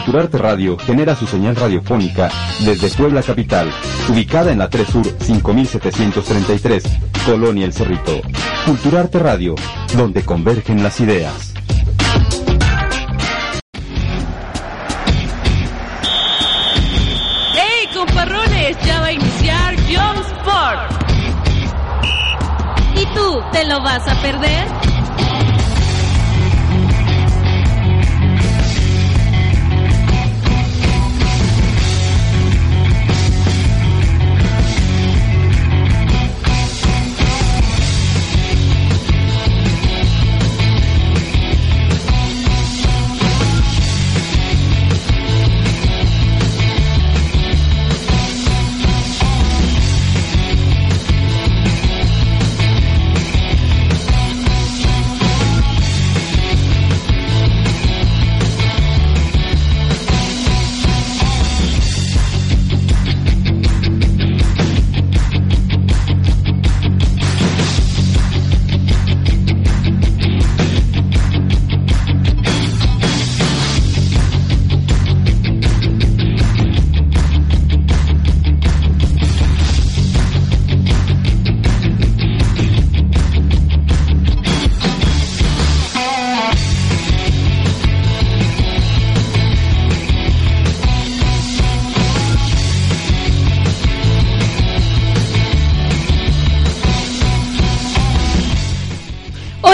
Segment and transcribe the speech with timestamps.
[0.00, 3.70] Culturarte Radio genera su señal radiofónica desde Puebla Capital,
[4.08, 6.84] ubicada en la 3 Sur 5733,
[7.26, 8.22] Colonia El Cerrito.
[8.64, 9.54] Culturarte Radio,
[9.94, 11.52] donde convergen las ideas.
[17.54, 18.78] ¡Hey, comparrones!
[18.82, 20.92] Ya va a iniciar Young Sport.
[22.96, 24.89] ¿Y tú, te lo vas a perder?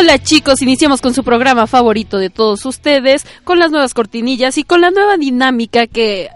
[0.06, 4.62] Hola chicos, iniciamos con su programa favorito de todos ustedes, con las nuevas cortinillas y
[4.62, 6.30] con la nueva dinámica que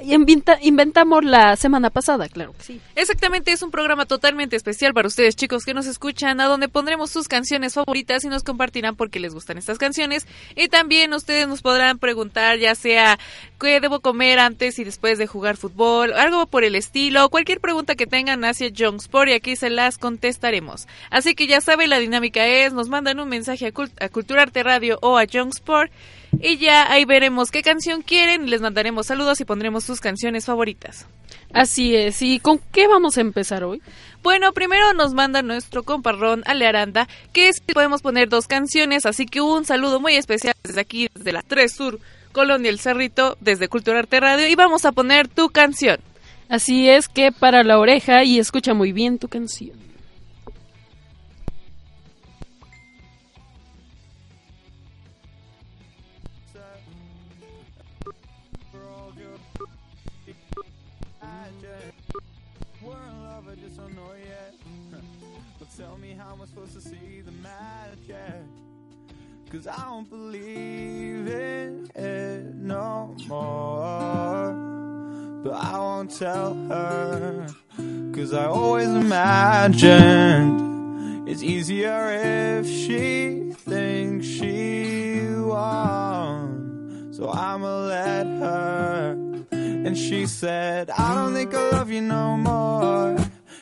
[0.60, 2.80] inventamos la semana pasada, claro que sí.
[2.97, 7.10] Exactamente, es un programa totalmente especial para ustedes chicos que nos escuchan, a donde pondremos
[7.10, 10.26] sus canciones favoritas y nos compartirán por qué les gustan estas canciones.
[10.56, 13.20] Y también ustedes nos podrán preguntar ya sea
[13.60, 17.94] qué debo comer antes y después de jugar fútbol, algo por el estilo, cualquier pregunta
[17.94, 20.88] que tengan hacia Young Sport y aquí se las contestaremos.
[21.10, 24.98] Así que ya saben, la dinámica es, nos mandan un mensaje a, Cultura Culturarte Radio
[25.03, 25.93] o a Young Sport.
[26.41, 30.47] Y ya ahí veremos qué canción quieren y les mandaremos saludos y pondremos sus canciones
[30.47, 31.06] favoritas.
[31.53, 33.82] Así es, ¿y con qué vamos a empezar hoy?
[34.22, 39.27] Bueno, primero nos manda nuestro comparrón Ale Aranda, que es, podemos poner dos canciones, así
[39.27, 41.98] que un saludo muy especial desde aquí, desde la 3 Sur,
[42.32, 45.98] Colonia El Cerrito, desde Culturarte Radio, y vamos a poner tu canción.
[46.48, 49.78] Así es que para la oreja y escucha muy bien tu canción.
[69.50, 74.55] Cause I don't believe in it no more.
[75.43, 77.49] But I won't tell her.
[78.15, 79.91] Cause I always imagined
[81.28, 87.10] it's easier if she thinks she won.
[87.12, 89.19] So I'ma let her.
[89.50, 93.16] And she said, I don't think I love you no more.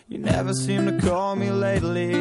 [0.09, 2.13] You never seem to call me lately.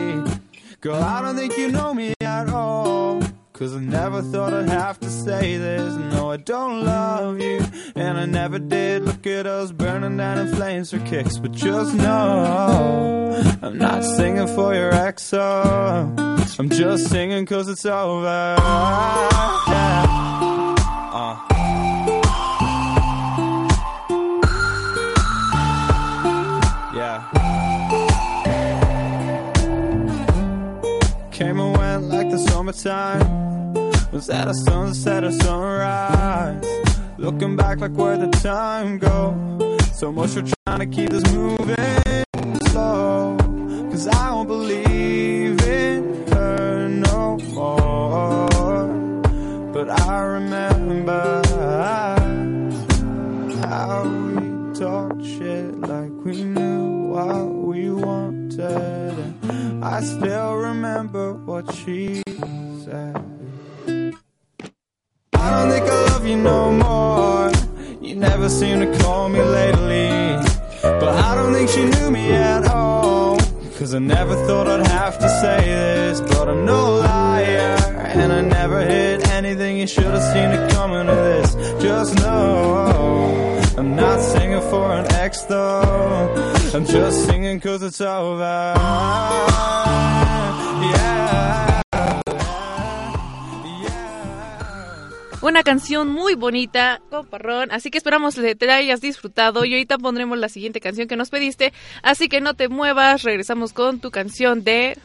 [0.79, 3.26] Girl, I don't think you know me at all.
[3.57, 5.95] Cause I never thought I'd have to say this.
[5.95, 7.65] No, I don't love you.
[7.95, 9.01] And I never did.
[9.01, 11.39] Look at us burning down in flames for kicks.
[11.39, 15.33] But just know, I'm not singing for your ex.
[15.33, 18.55] I'm just singing cause it's over.
[19.67, 20.05] Yeah.
[21.11, 21.37] Uh.
[26.93, 27.23] Yeah.
[31.31, 33.46] Came and went like the summertime
[34.17, 36.65] was at a sunset or sunrise.
[37.19, 39.77] Looking back like where the time go.
[39.93, 42.23] So much for trying to keep this moving
[42.69, 43.37] slow.
[43.91, 48.87] Cause I don't believe in her no more.
[49.71, 51.43] But I remember
[53.67, 59.13] how we talked shit like we knew what we wanted.
[59.43, 62.23] And I still remember what she
[62.83, 63.26] said.
[66.35, 67.51] No more.
[68.01, 70.09] You never seem to call me lately.
[70.81, 73.37] But I don't think she knew me at all.
[73.77, 76.21] Cause I never thought I'd have to say this.
[76.21, 77.77] But I'm no liar.
[78.19, 79.77] And I never hid anything.
[79.77, 81.49] You should have seen it coming to this.
[81.81, 83.61] Just know.
[83.77, 86.33] I'm not singing for an ex though.
[86.73, 88.73] I'm just singing cause it's over.
[90.93, 91.26] Yeah.
[95.47, 97.71] Una canción muy bonita, comparrón.
[97.71, 99.63] Así que esperamos que te hayas disfrutado.
[99.63, 101.71] Y ahorita pondremos la siguiente canción que nos pediste.
[102.03, 103.23] Así que no te muevas.
[103.23, 104.97] Regresamos con tu canción de.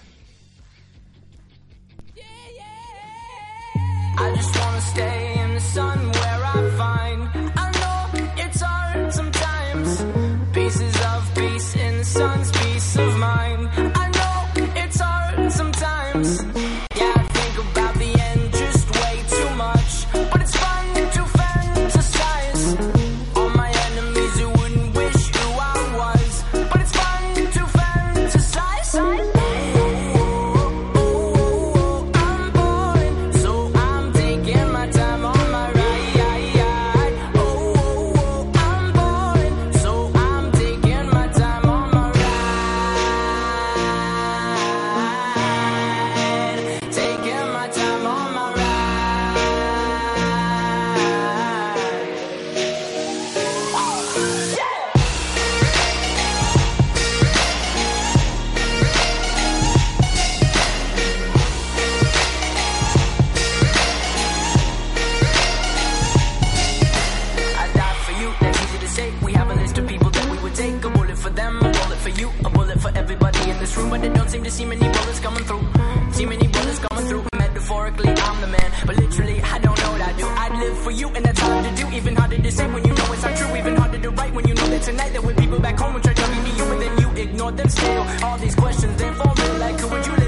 [73.72, 73.90] This room.
[73.90, 75.64] But it don't seem to see many bullets coming through.
[76.12, 77.24] See many bullets coming through.
[77.36, 80.26] Metaphorically, I'm the man, but literally, I don't know what I do.
[80.26, 81.96] I'd live for you, and that's hard to do.
[81.96, 83.56] Even harder to say when you know it's not true.
[83.56, 86.00] Even harder to write when you know that tonight there were people back home who
[86.00, 86.22] tried to
[86.58, 88.04] you, and then you ignore them still.
[88.24, 89.54] All these questions, they're for real.
[89.58, 90.21] Like, who would you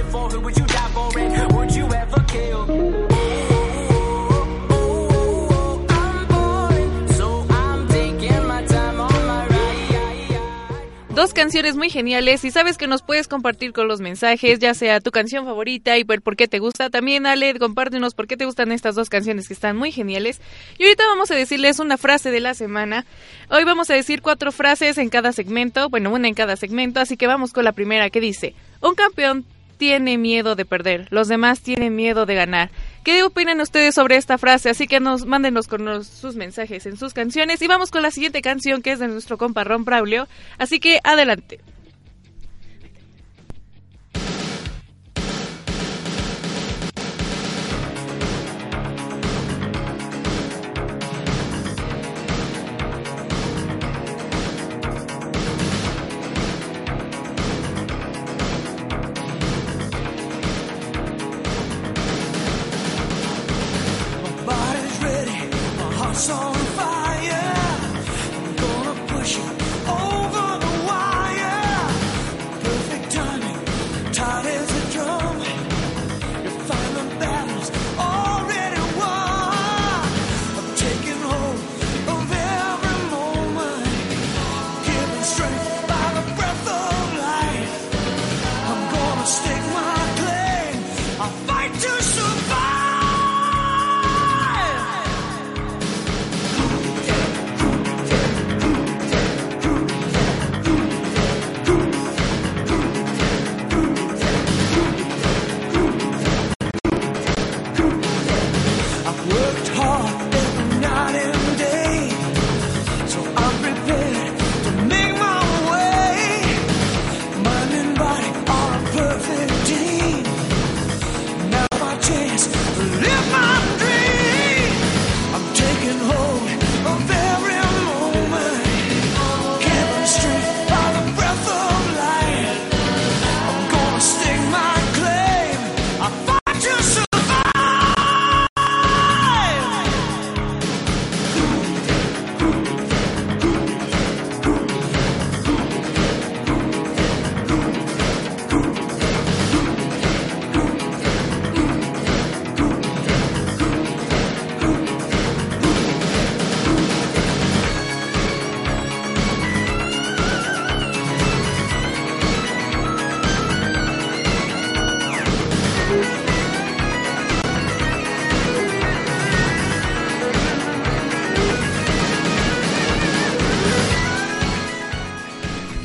[11.14, 14.98] Dos canciones muy geniales y sabes que nos puedes compartir con los mensajes, ya sea
[14.98, 16.90] tu canción favorita y por qué te gusta.
[16.90, 20.40] También, Ale, compártenos por qué te gustan estas dos canciones que están muy geniales.
[20.76, 23.06] Y ahorita vamos a decirles una frase de la semana.
[23.48, 27.16] Hoy vamos a decir cuatro frases en cada segmento, bueno, una en cada segmento, así
[27.16, 29.44] que vamos con la primera que dice, un campeón
[29.76, 32.70] tiene miedo de perder, los demás tienen miedo de ganar.
[33.04, 34.70] ¿Qué opinan ustedes sobre esta frase?
[34.70, 38.40] Así que nos mándenos con sus mensajes en sus canciones y vamos con la siguiente
[38.40, 40.26] canción que es de nuestro compa Ron Braulio.
[40.56, 41.60] Así que adelante.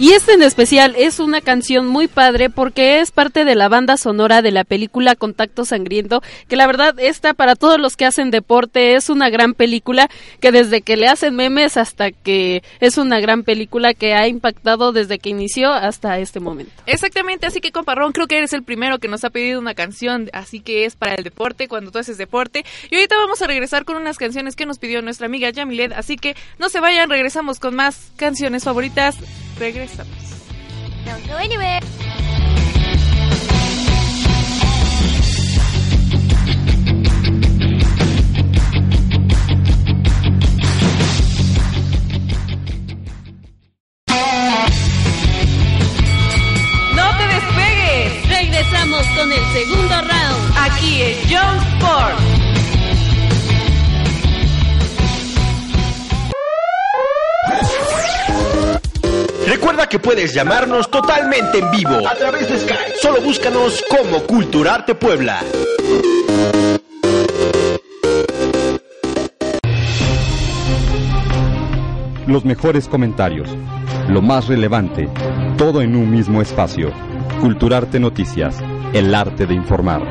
[0.10, 3.96] Y este en especial es una canción muy padre porque es parte de la banda
[3.96, 8.32] sonora de la película Contacto Sangriento, que la verdad esta para todos los que hacen
[8.32, 13.20] deporte es una gran película que desde que le hacen memes hasta que es una
[13.20, 16.72] gran película que ha impactado desde que inició hasta este momento.
[16.88, 20.28] Exactamente, así que comparrón, creo que eres el primero que nos ha pedido una canción,
[20.34, 22.66] así que es para el deporte, cuando tú haces deporte.
[22.90, 26.16] Y ahorita vamos a regresar con unas canciones que nos pidió nuestra amiga Yamilet, así
[26.16, 29.16] que no se vayan, regresamos con más canciones favoritas.
[29.60, 29.99] Regresamos.
[31.06, 31.80] Don't go anywhere.
[46.96, 48.30] ¡No te despegues!
[48.30, 50.58] Regresamos con el segundo round.
[50.58, 52.39] Aquí es John Sport.
[59.50, 63.00] Recuerda que puedes llamarnos totalmente en vivo a través de Skype.
[63.02, 65.40] Solo búscanos como Culturarte Puebla.
[72.28, 73.50] Los mejores comentarios,
[74.08, 75.10] lo más relevante,
[75.58, 76.92] todo en un mismo espacio.
[77.42, 78.56] Culturarte Noticias,
[78.94, 80.04] el arte de informar.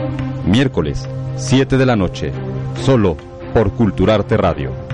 [0.47, 2.33] Miércoles, 7 de la noche,
[2.85, 3.17] solo
[3.55, 4.88] por Culturarte Radio.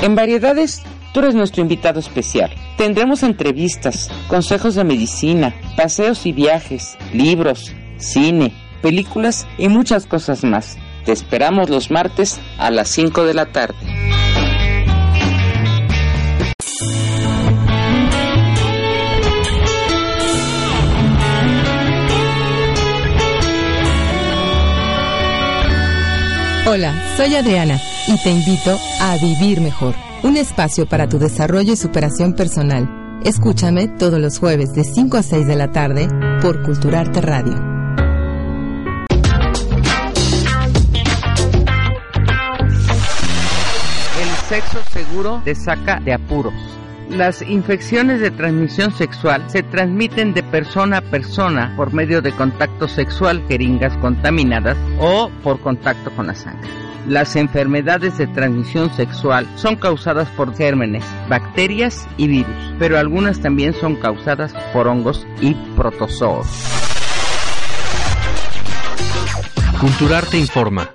[0.00, 2.50] En Variedades, tú eres nuestro invitado especial.
[2.76, 10.78] Tendremos entrevistas, consejos de medicina, paseos y viajes, libros, cine, películas y muchas cosas más.
[11.04, 13.76] Te esperamos los martes a las 5 de la tarde.
[26.70, 31.76] Hola, soy Adriana y te invito a Vivir Mejor, un espacio para tu desarrollo y
[31.76, 33.20] superación personal.
[33.24, 36.08] Escúchame todos los jueves de 5 a 6 de la tarde
[36.42, 37.54] por Culturarte Radio.
[44.20, 46.77] El sexo seguro te saca de apuros.
[47.10, 52.86] Las infecciones de transmisión sexual se transmiten de persona a persona por medio de contacto
[52.86, 56.68] sexual, jeringas contaminadas o por contacto con la sangre.
[57.06, 63.72] Las enfermedades de transmisión sexual son causadas por gérmenes, bacterias y virus, pero algunas también
[63.72, 66.46] son causadas por hongos y protozoos.
[69.80, 70.90] Culturarte informa.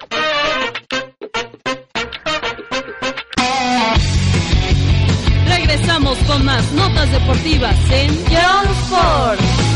[6.28, 9.73] Con más notas deportivas en Young Sport.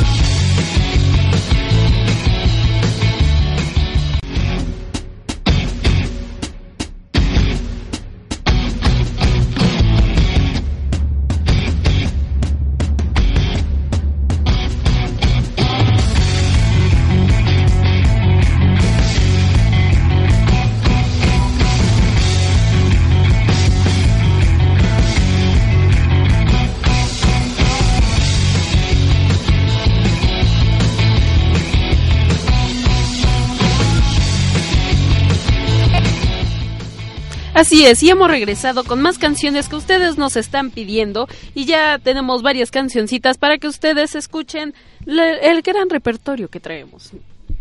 [37.57, 41.97] Así es, y hemos regresado con más canciones que ustedes nos están pidiendo y ya
[41.97, 44.75] tenemos varias cancioncitas para que ustedes escuchen
[45.07, 47.13] el gran repertorio que traemos.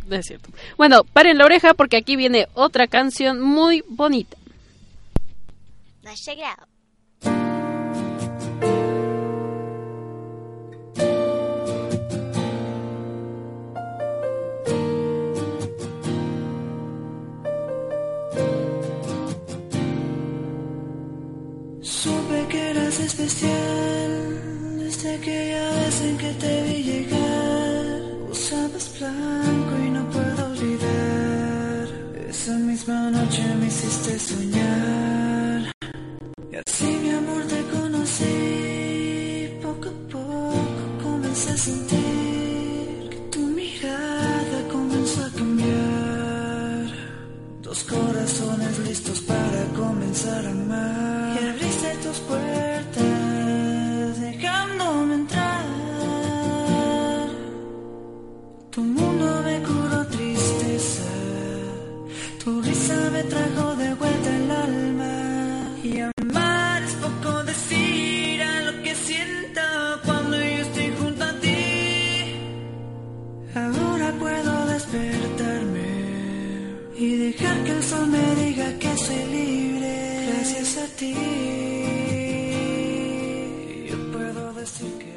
[0.06, 0.50] No es cierto.
[0.76, 4.36] Bueno, paren la oreja porque aquí viene otra canción muy bonita.
[6.02, 6.28] Let's
[23.06, 24.10] especial
[24.78, 27.84] desde aquella vez en que te vi llegar.
[28.30, 31.84] Usabas blanco y no puedo olvidar.
[32.28, 35.72] Esa misma noche me hiciste soñar.
[36.52, 38.34] Y así mi amor te conocí.
[39.62, 46.86] Poco a poco comencé a sentir que tu mirada comenzó a cambiar.
[47.62, 50.65] Dos corazones listos para comenzar a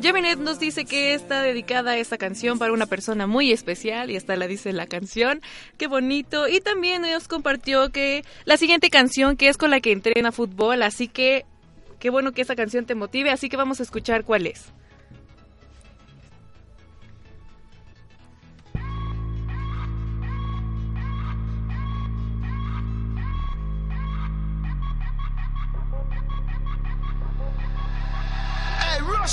[0.09, 4.35] Jaminet nos dice que está dedicada esta canción para una persona muy especial y hasta
[4.37, 5.39] la dice la canción.
[5.77, 6.47] Qué bonito.
[6.47, 10.81] Y también nos compartió que la siguiente canción que es con la que entrena fútbol,
[10.81, 11.45] así que
[11.99, 14.73] qué bueno que esa canción te motive, así que vamos a escuchar cuál es.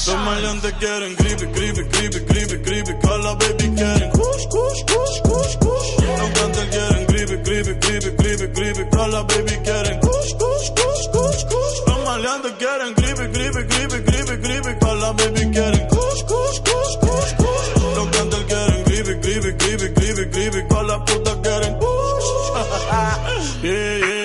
[0.05, 2.93] Los maleantes quieren creepy, creepy, creepy, creepy, creepy.
[3.01, 5.89] Que la baby quieren kush, kush, kush, kush, kush.
[5.99, 8.85] Los cantantes quieren creepy, creepy, creepy, creepy, creepy.
[8.91, 11.79] Que la baby quieren kush, kush, kush, kush, kush.
[11.89, 14.73] Los maleantes quieren creepy, creepy, creepy, creepy, creepy.
[14.79, 17.69] Que la baby quieren kush, kush, kush, kush, kush.
[17.97, 20.61] Los cantantes quieren creepy, creepy, creepy, creepy, creepy.
[20.69, 22.29] Que la puta quieren kush.
[23.65, 24.16] yeah, yeah, yeah.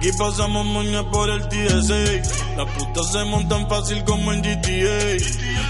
[0.00, 2.56] Aquí pasamos moña por el TSA.
[2.56, 5.18] Las putas se montan fácil como en GTA.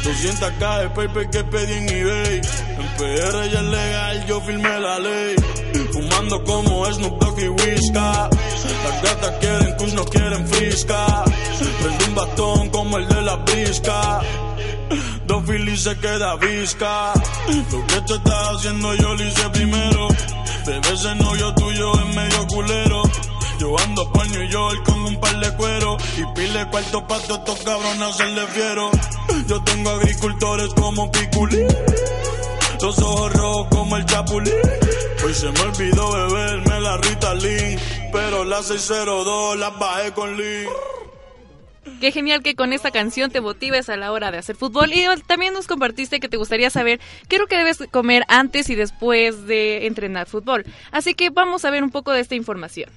[0.04, 2.40] 200k de paper que pedí en eBay.
[2.78, 5.34] En PR ya es legal, yo firmé la ley.
[5.92, 8.30] Fumando como Snoop Dogg y Whisca.
[8.84, 11.24] Las gatas quieren kush, no quieren frisca.
[11.82, 14.20] Prende un bastón como el de la brisca.
[15.26, 17.14] Dos filis se queda visca.
[17.48, 20.06] Lo que tú estás haciendo yo lo hice primero.
[20.64, 23.02] Bebé ese novio tuyo es medio culero.
[23.60, 27.40] Yo ando pa' New York con un par de cuero y pile cuarto pa' todos
[27.40, 28.90] estos cabrones hacerle fiero.
[29.46, 31.68] Yo tengo agricultores como Piculín,
[32.80, 34.54] los ojos rojos como el Chapulín.
[35.22, 37.78] Hoy se me olvidó beberme la Rita Lin,
[38.10, 40.66] pero la 602 la bajé con Lin.
[42.00, 44.90] Qué genial que con esta canción te motives a la hora de hacer fútbol.
[44.94, 46.98] Y también nos compartiste que te gustaría saber
[47.28, 50.64] qué es lo que debes comer antes y después de entrenar fútbol.
[50.92, 52.90] Así que vamos a ver un poco de esta información.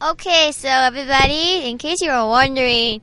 [0.00, 3.00] Okay, so everybody, in case you were wondering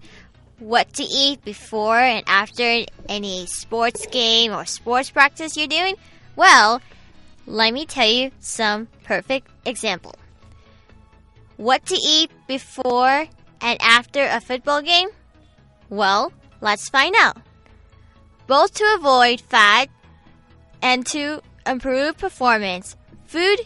[0.60, 5.96] what to eat before and after any sports game or sports practice you're doing,
[6.38, 6.82] well,
[7.48, 10.16] let me tell you some perfect example.
[11.58, 13.28] What to eat before
[13.60, 15.10] and after a football game?
[15.90, 16.32] Well,
[16.62, 17.36] let's find out.
[18.48, 19.90] Both to avoid fat
[20.82, 23.60] and to improve performance, food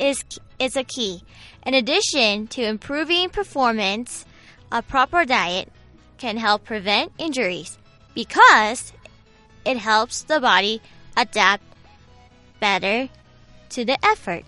[0.00, 0.24] is
[0.58, 1.22] is a key.
[1.64, 4.24] In addition to improving performance,
[4.70, 5.70] a proper diet
[6.18, 7.78] can help prevent injuries
[8.14, 8.92] because
[9.64, 10.80] it helps the body
[11.16, 11.62] adapt
[12.58, 13.08] better
[13.70, 14.44] to the effort.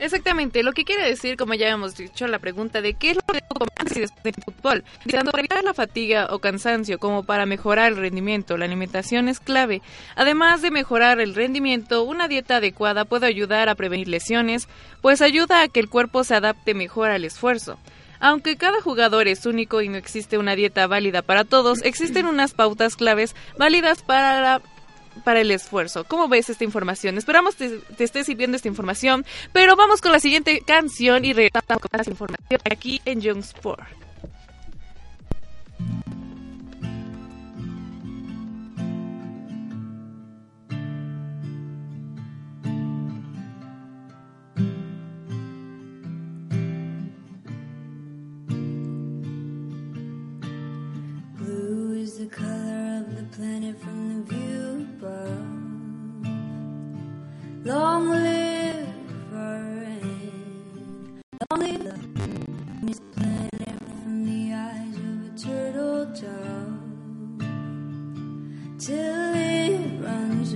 [0.00, 3.22] Exactamente, lo que quiere decir, como ya hemos dicho, la pregunta de qué es lo
[3.22, 4.84] que debo comer y después del fútbol.
[5.10, 9.40] Tanto para evitar la fatiga o cansancio como para mejorar el rendimiento, la alimentación es
[9.40, 9.82] clave.
[10.16, 14.68] Además de mejorar el rendimiento, una dieta adecuada puede ayudar a prevenir lesiones,
[15.02, 17.78] pues ayuda a que el cuerpo se adapte mejor al esfuerzo.
[18.20, 22.54] Aunque cada jugador es único y no existe una dieta válida para todos, existen unas
[22.54, 24.62] pautas claves válidas para la
[25.24, 26.04] para el esfuerzo.
[26.04, 27.18] ¿Cómo ves esta información?
[27.18, 31.80] Esperamos te, te esté sirviendo esta información, pero vamos con la siguiente canción y regresamos
[31.80, 34.10] con más información aquí en Young Sport.
[52.20, 55.46] The color of the planet from the view above.
[57.64, 58.88] Long live
[59.34, 61.22] our reign.
[61.50, 66.80] Long live the this planet from the eyes of a turtle dove.
[68.78, 70.54] Till it runs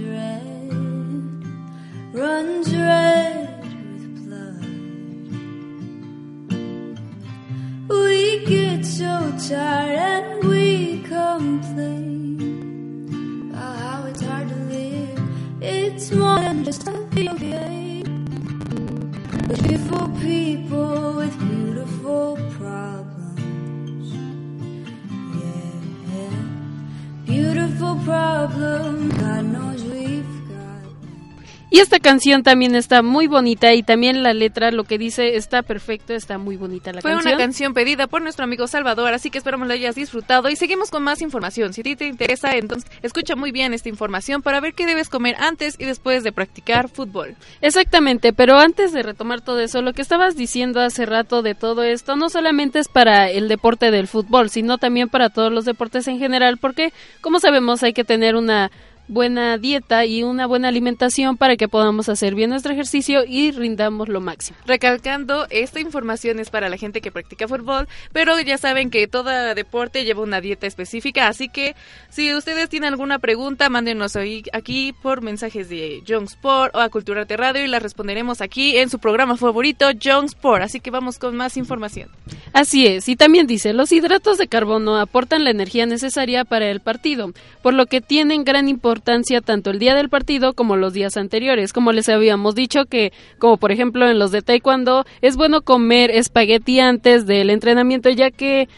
[32.04, 36.36] canción también está muy bonita y también la letra, lo que dice, está perfecto, está
[36.36, 37.32] muy bonita la Fue canción.
[37.34, 40.90] una canción pedida por nuestro amigo Salvador, así que esperamos la hayas disfrutado y seguimos
[40.90, 41.72] con más información.
[41.72, 45.08] Si a ti te interesa, entonces escucha muy bien esta información para ver qué debes
[45.08, 47.34] comer antes y después de practicar fútbol.
[47.62, 51.82] Exactamente, pero antes de retomar todo eso, lo que estabas diciendo hace rato de todo
[51.82, 56.06] esto no solamente es para el deporte del fútbol, sino también para todos los deportes
[56.06, 58.70] en general, porque como sabemos hay que tener una
[59.08, 64.08] buena dieta y una buena alimentación para que podamos hacer bien nuestro ejercicio y rindamos
[64.08, 64.58] lo máximo.
[64.66, 69.30] Recalcando, esta información es para la gente que practica fútbol, pero ya saben que todo
[69.54, 71.74] deporte lleva una dieta específica, así que
[72.08, 76.88] si ustedes tienen alguna pregunta, mándenos ahí, aquí por mensajes de Young Sport o a
[76.88, 80.62] Culturarte Radio y las responderemos aquí en su programa favorito, Young Sport.
[80.62, 82.08] Así que vamos con más información.
[82.52, 86.80] Así es, y también dice, los hidratos de carbono aportan la energía necesaria para el
[86.80, 91.16] partido, por lo que tienen gran importancia tanto el día del partido como los días
[91.16, 91.72] anteriores.
[91.72, 96.10] Como les habíamos dicho que, como por ejemplo en los de taekwondo, es bueno comer
[96.10, 98.68] espagueti antes del entrenamiento, ya que,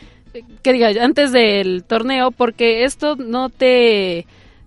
[0.63, 4.27] que diga, antes del torneo, porque esto no te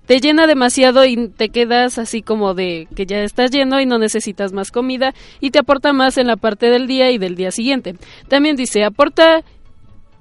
[0.09, 3.99] te llena demasiado y te quedas así como de que ya estás lleno y no
[3.99, 7.51] necesitas más comida y te aporta más en la parte del día y del día
[7.51, 7.93] siguiente.
[8.27, 9.43] También dice, aporta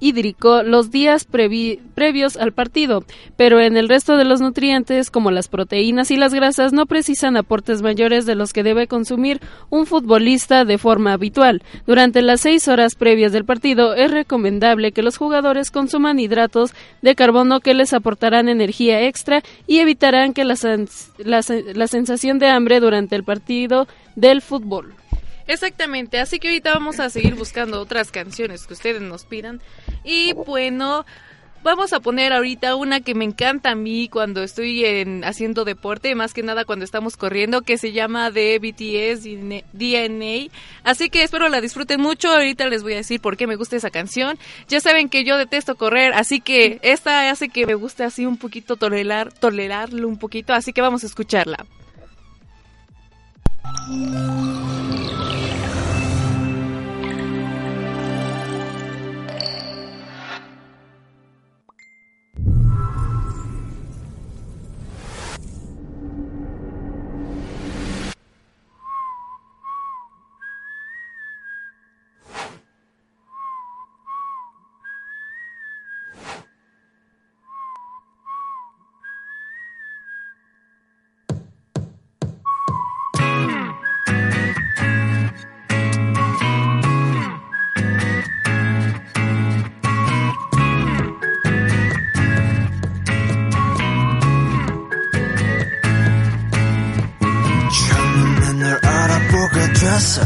[0.01, 3.05] hídrico los días previ- previos al partido,
[3.37, 7.37] pero en el resto de los nutrientes como las proteínas y las grasas no precisan
[7.37, 11.63] aportes mayores de los que debe consumir un futbolista de forma habitual.
[11.87, 17.15] Durante las seis horas previas del partido es recomendable que los jugadores consuman hidratos de
[17.15, 20.89] carbono que les aportarán energía extra y evitarán que la, sen-
[21.25, 24.95] la sensación de hambre durante el partido del fútbol.
[25.49, 29.63] Exactamente, así que ahorita vamos a seguir buscando otras canciones que ustedes nos pidan.
[30.05, 31.07] Y bueno,
[31.63, 36.15] vamos a poner ahorita una que me encanta a mí cuando estoy en, haciendo deporte,
[36.15, 39.25] más que nada cuando estamos corriendo, que se llama de BTS
[39.73, 40.53] DNA.
[40.85, 42.31] Así que espero la disfruten mucho.
[42.31, 44.39] Ahorita les voy a decir por qué me gusta esa canción.
[44.69, 48.37] Ya saben que yo detesto correr, así que esta hace que me guste así un
[48.37, 51.65] poquito tolerar, tolerarlo un poquito, así que vamos a escucharla.
[53.77, 55.48] Música
[99.99, 100.23] 됐어.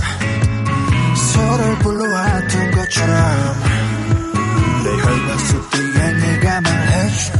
[1.16, 3.62] 서로를 불러왔던 것처럼.
[5.28, 7.32] 내속 뒤에 네가 말해줘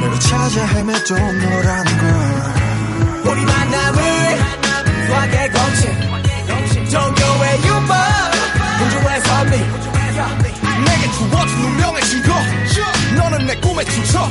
[0.00, 3.32] 내가 찾아 헤매도 너라는 걸.
[3.32, 4.02] 우리 만남을
[5.06, 7.94] 수학의 공식 종교의 유머.
[8.84, 9.56] 우주의 선미
[10.84, 12.32] 내게 주어진 운명의 신고
[13.16, 14.28] 너는 내 꿈의 주처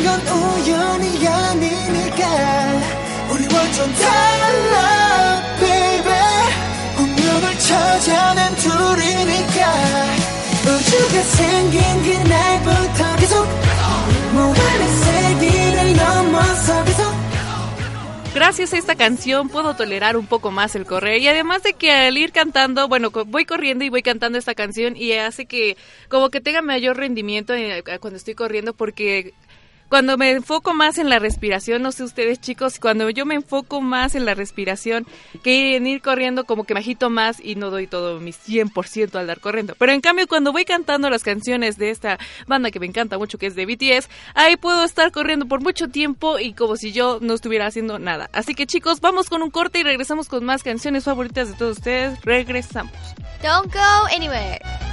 [0.00, 2.26] 건 우연이 아니니까
[3.30, 6.12] 우리 완전 달라 baby
[6.98, 9.72] 운명을 찾아낸 둘이니까
[10.62, 13.46] 우주가 생긴 그날부터 계속
[14.32, 17.16] 무한의 세기를 넘어서 계속
[18.34, 21.90] Gracias a esta canción puedo tolerar un poco más el correr y además de que
[21.90, 25.78] al ir cantando, bueno, co- voy corriendo y voy cantando esta canción y hace que
[26.10, 29.32] como que tenga mayor rendimiento eh, cuando estoy corriendo porque
[29.91, 33.81] cuando me enfoco más en la respiración, no sé ustedes chicos, cuando yo me enfoco
[33.81, 35.05] más en la respiración
[35.43, 39.13] que en ir corriendo como que me agito más y no doy todo mi 100%
[39.15, 39.75] al dar corriendo.
[39.77, 43.37] Pero en cambio cuando voy cantando las canciones de esta banda que me encanta mucho
[43.37, 47.19] que es de BTS, ahí puedo estar corriendo por mucho tiempo y como si yo
[47.19, 48.29] no estuviera haciendo nada.
[48.31, 51.79] Así que chicos, vamos con un corte y regresamos con más canciones favoritas de todos
[51.79, 52.17] ustedes.
[52.21, 52.93] Regresamos.
[53.43, 54.90] Don't go anywhere.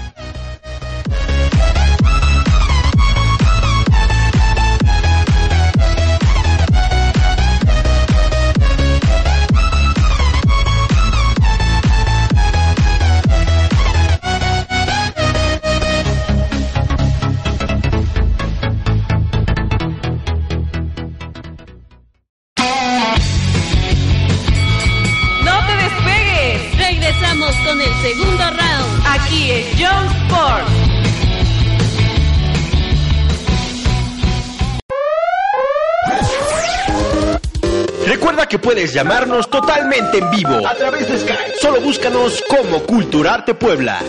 [38.88, 41.59] Puedes llamarnos totalmente en vivo a través de Skype.
[41.61, 44.01] Solo búscanos como Culturarte Puebla.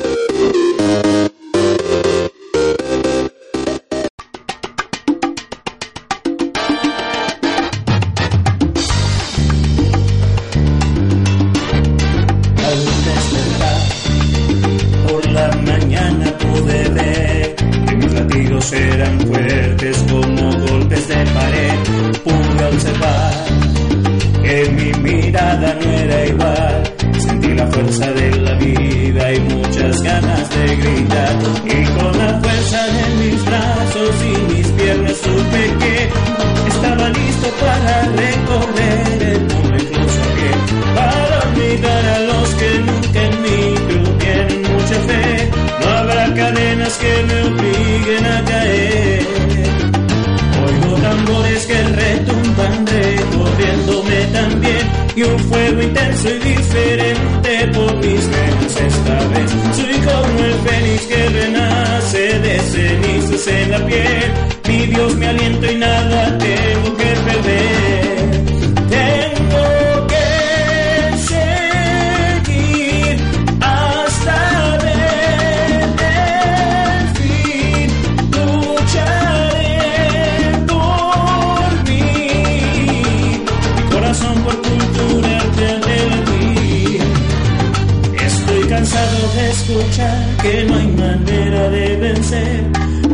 [89.69, 92.63] Escuchar que no hay manera de vencer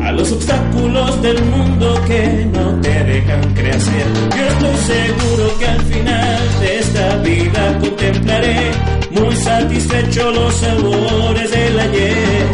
[0.01, 4.05] a los obstáculos del mundo que no te dejan crecer.
[4.37, 8.71] Yo estoy seguro que al final de esta vida contemplaré
[9.11, 12.45] muy satisfecho los sabores del ayer.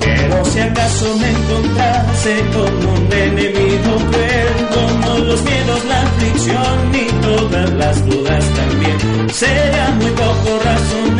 [0.00, 7.22] Pero si acaso me encontrase con un enemigo cruel, como los miedos, la aflicción y
[7.22, 11.19] todas las dudas también, será muy poco razonable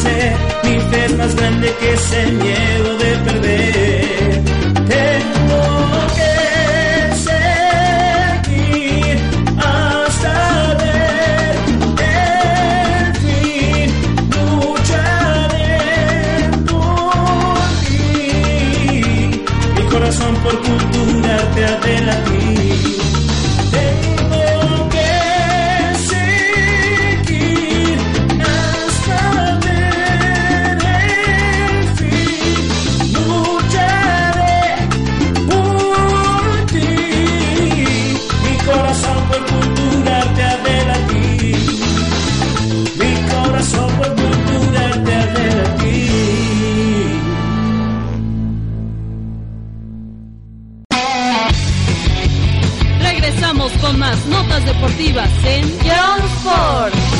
[0.00, 0.32] convencer.
[0.64, 4.44] Mi fe es más grande que ese miedo de perder.
[4.88, 5.62] Tengo
[6.16, 6.34] que
[8.48, 9.18] seguir
[9.58, 11.54] hasta ver
[11.98, 13.88] el fin.
[14.30, 15.78] Lucharé
[16.66, 19.42] por ti.
[19.76, 21.64] Mi corazón por cultura te
[53.50, 57.19] Regresamos con más notas deportivas en Young Sport.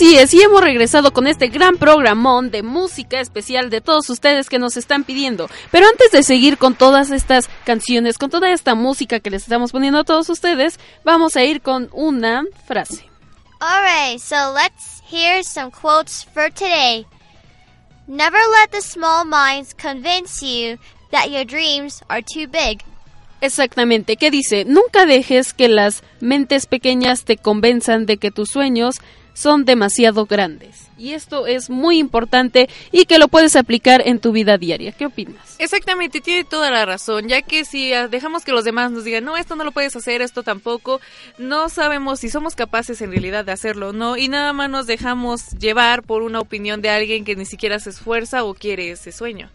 [0.00, 4.48] Así es, y hemos regresado con este gran programón de música especial de todos ustedes
[4.48, 5.50] que nos están pidiendo.
[5.70, 9.72] Pero antes de seguir con todas estas canciones, con toda esta música que les estamos
[9.72, 13.10] poniendo a todos ustedes, vamos a ir con una frase.
[13.60, 17.04] Alright, so let's hear some quotes for today.
[18.06, 20.78] Never let the small minds convince you
[21.10, 22.82] that your dreams are too big.
[23.42, 24.64] Exactamente, ¿qué dice?
[24.64, 28.96] Nunca dejes que las mentes pequeñas te convenzan de que tus sueños
[29.40, 30.89] son demasiado grandes.
[31.00, 34.92] Y esto es muy importante y que lo puedes aplicar en tu vida diaria.
[34.92, 35.56] ¿Qué opinas?
[35.58, 39.24] Exactamente, tiene toda la razón, ya que si ah, dejamos que los demás nos digan,
[39.24, 41.00] no, esto no lo puedes hacer, esto tampoco,
[41.38, 44.86] no sabemos si somos capaces en realidad de hacerlo o no, y nada más nos
[44.86, 49.10] dejamos llevar por una opinión de alguien que ni siquiera se esfuerza o quiere ese
[49.10, 49.48] sueño.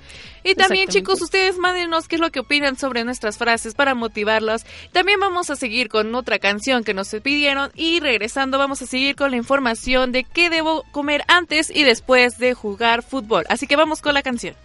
[0.44, 4.64] Y también, chicos, ustedes mándenos qué es lo que opinan sobre nuestras frases para motivarlos.
[4.92, 9.16] También vamos a seguir con otra canción que nos pidieron y regresando vamos a seguir
[9.16, 13.46] con la información de qué debo comer antes y después de jugar fútbol.
[13.50, 14.56] Así que vamos con la canción.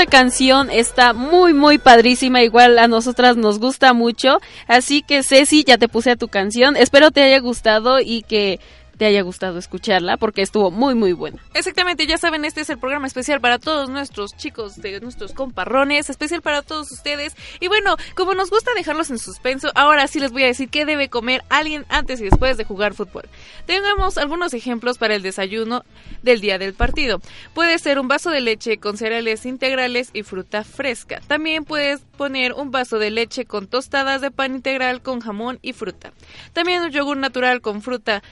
[0.00, 2.42] Esta canción está muy, muy padrísima.
[2.42, 4.40] Igual a nosotras nos gusta mucho.
[4.66, 6.74] Así que, Ceci, ya te puse a tu canción.
[6.74, 8.60] Espero te haya gustado y que
[9.00, 11.42] te haya gustado escucharla porque estuvo muy, muy buena.
[11.54, 16.10] Exactamente, ya saben, este es el programa especial para todos nuestros chicos, de nuestros comparrones,
[16.10, 17.34] especial para todos ustedes.
[17.60, 20.84] Y bueno, como nos gusta dejarlos en suspenso, ahora sí les voy a decir qué
[20.84, 23.22] debe comer alguien antes y después de jugar fútbol.
[23.64, 25.82] Tengamos algunos ejemplos para el desayuno
[26.20, 27.22] del día del partido.
[27.54, 31.22] Puede ser un vaso de leche con cereales integrales y fruta fresca.
[31.26, 35.72] También puedes poner un vaso de leche con tostadas de pan integral con jamón y
[35.72, 36.12] fruta.
[36.52, 38.22] También un yogur natural con fruta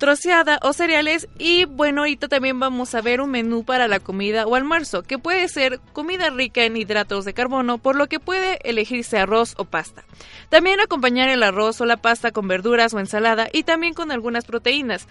[0.00, 4.46] troceada o cereales y bueno ahorita también vamos a ver un menú para la comida
[4.46, 8.58] o almuerzo que puede ser comida rica en hidratos de carbono por lo que puede
[8.64, 10.02] elegirse arroz o pasta
[10.48, 14.46] también acompañar el arroz o la pasta con verduras o ensalada y también con algunas
[14.46, 15.06] proteínas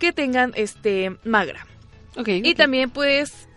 [0.00, 1.64] que tengan este magra
[2.26, 3.48] y también pues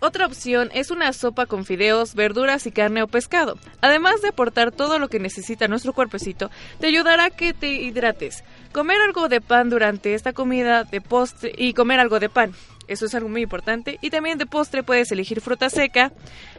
[0.00, 3.58] otra opción es una sopa con fideos, verduras y carne o pescado.
[3.82, 8.42] Además de aportar todo lo que necesita nuestro cuerpecito, te ayudará a que te hidrates.
[8.72, 12.54] Comer algo de pan durante esta comida de postre y comer algo de pan.
[12.86, 13.98] Eso es algo muy importante.
[14.00, 16.12] Y también de postre puedes elegir fruta seca,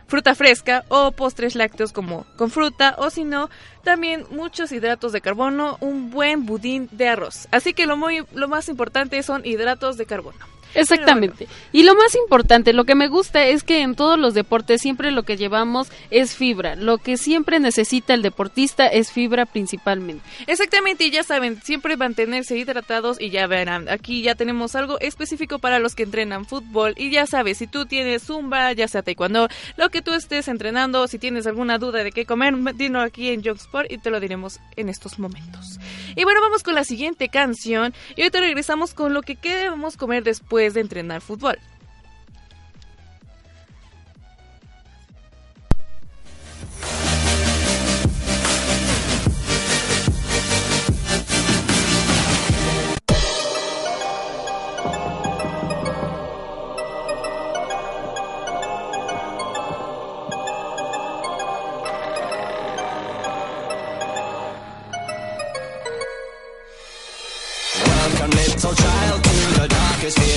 [0.08, 3.50] fruta fresca o postres lácteos como con fruta o si no,
[3.84, 7.48] también muchos hidratos de carbono, un buen budín de arroz.
[7.52, 10.40] Así que lo, muy, lo más importante son hidratos de carbono.
[10.74, 11.48] Exactamente.
[11.72, 15.12] Y lo más importante, lo que me gusta es que en todos los deportes siempre
[15.12, 16.76] lo que llevamos es fibra.
[16.76, 20.24] Lo que siempre necesita el deportista es fibra principalmente.
[20.48, 25.60] Exactamente, y ya saben, siempre mantenerse hidratados y ya verán, aquí ya tenemos algo específico
[25.60, 29.48] para los que entrenan fútbol y ya sabes, si tú tienes zumba, ya sea taekwondo,
[29.78, 33.44] lo que tú estés entrenando, si tienes alguna duda de qué comer, dino aquí en
[33.44, 35.80] Jog Sport y te lo diremos en estos momentos.
[36.16, 39.98] Y bueno, vamos con la siguiente canción y ahorita regresamos con lo que qué debemos
[39.98, 41.58] comer después de entrenar fútbol.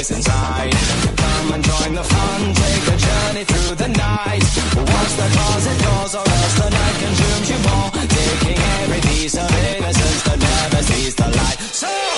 [0.05, 0.73] Darkest inside.
[1.17, 4.45] Come and join the fun, take a journey through the night.
[4.77, 7.91] Watch the closet doors, or else the night consumes you more.
[7.91, 11.59] Taking every piece of innocence that never sees the light.
[11.73, 12.14] So,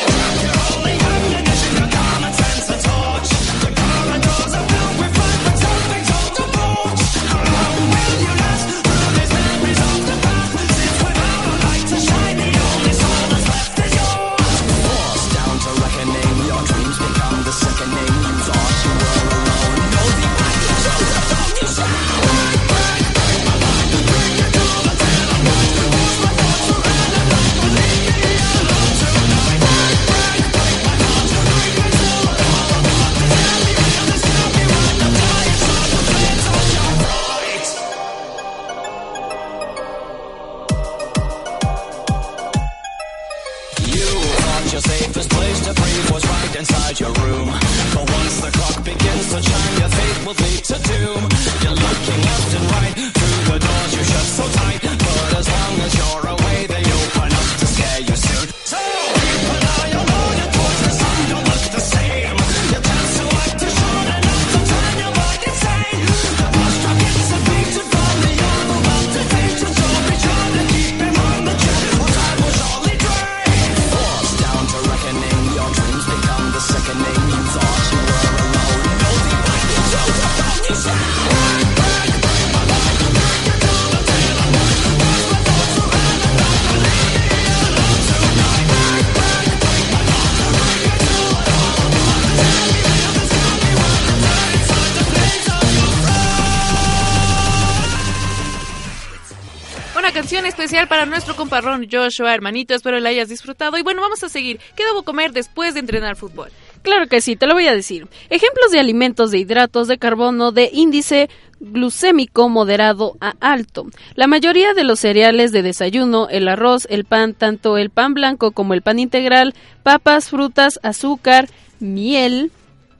[100.85, 102.75] para nuestro comparrón Joshua, hermanito.
[102.75, 103.79] Espero la hayas disfrutado.
[103.79, 104.61] Y bueno, vamos a seguir.
[104.77, 106.51] ¿Qué debo comer después de entrenar fútbol?
[106.83, 108.07] Claro que sí, te lo voy a decir.
[108.29, 113.87] Ejemplos de alimentos de hidratos de carbono de índice glucémico moderado a alto.
[114.15, 118.53] La mayoría de los cereales de desayuno, el arroz, el pan, tanto el pan blanco
[118.53, 121.49] como el pan integral, papas, frutas, azúcar,
[121.81, 122.53] miel.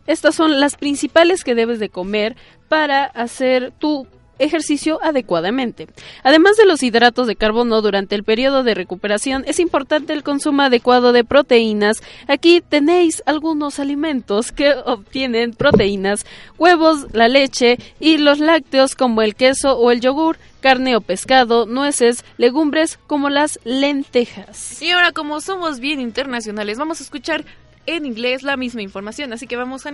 [0.07, 2.37] Estas son las principales que debes de comer
[2.69, 4.07] para hacer tu
[4.39, 5.89] ejercicio adecuadamente.
[6.23, 10.63] Además de los hidratos de carbono durante el periodo de recuperación, es importante el consumo
[10.63, 12.03] adecuado de proteínas.
[12.29, 16.27] Aquí tenéis algunos alimentos que obtienen proteínas,
[16.59, 21.67] huevos, la leche y los lácteos como el queso o el yogur, carne o pescado,
[21.67, 24.81] nueces, legumbres como las lentejas.
[24.83, 27.45] Y ahora, como somos bien internacionales, vamos a escuchar
[27.87, 29.33] en inglés la misma información.
[29.33, 29.87] Así que vamos,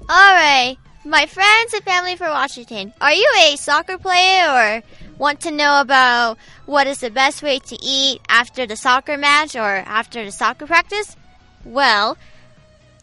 [0.00, 0.10] Janice.
[0.10, 4.82] Alright, my friends and family from Washington, are you a soccer player or
[5.18, 9.56] want to know about what is the best way to eat after the soccer match
[9.56, 11.16] or after the soccer practice?
[11.64, 12.16] Well,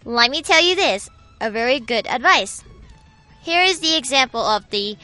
[0.04, 2.64] let me tell you this a very good advice.
[3.42, 4.98] Here is the example of the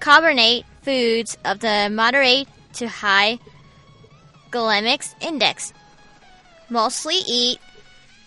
[0.00, 3.38] carbonate foods of the moderate to high
[4.50, 5.72] glycemic index.
[6.68, 7.58] Mostly eat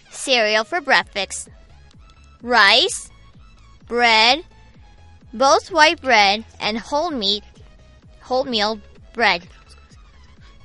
[0.09, 1.49] cereal for breakfast,
[2.45, 3.09] rice,
[3.87, 4.43] bread,
[5.33, 7.43] both white bread and whole meat,
[8.23, 8.79] wholemeal
[9.13, 9.41] bread.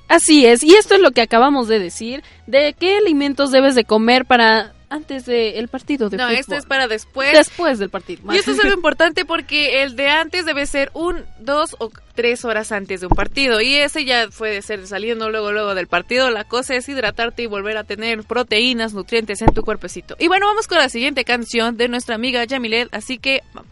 [0.07, 3.85] Así es, y esto es lo que acabamos de decir, de qué alimentos debes de
[3.85, 6.37] comer para antes del partido de No, fútbol.
[6.39, 7.31] este es para después.
[7.33, 8.21] Después del partido.
[8.33, 12.45] Y esto es algo importante porque el de antes debe ser un, dos o tres
[12.45, 13.61] horas antes de un partido.
[13.61, 16.29] Y ese ya puede ser saliendo luego, luego del partido.
[16.29, 20.15] La cosa es hidratarte y volver a tener proteínas, nutrientes en tu cuerpecito.
[20.19, 22.89] Y bueno, vamos con la siguiente canción de nuestra amiga Yamilet.
[22.93, 23.71] Así que vamos.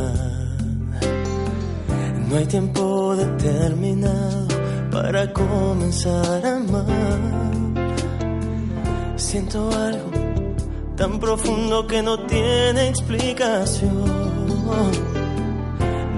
[2.31, 4.47] no hay tiempo determinado
[4.89, 7.19] para comenzar a amar.
[9.17, 10.11] Siento algo
[10.95, 14.05] tan profundo que no tiene explicación.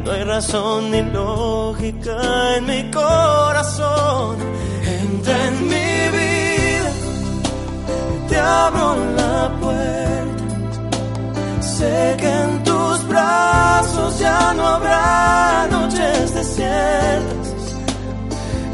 [0.03, 4.37] No hay razón ni lógica en mi corazón.
[5.01, 6.91] Entra en mi vida,
[8.29, 10.43] te abro la puerta.
[11.61, 12.52] Sé que
[13.13, 17.75] brazos ya no habrá noches desiertas.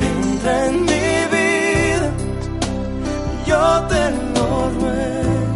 [0.09, 2.09] Entra en mi vida,
[3.49, 4.03] yo te
[4.35, 5.53] lo ruego.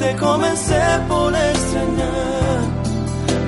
[0.00, 2.60] Te comencé por extrañar,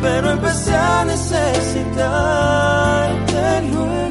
[0.02, 4.07] pero empecé a necesitarte luego.